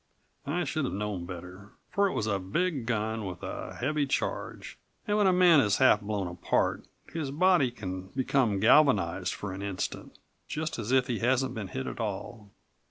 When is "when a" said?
5.15-5.31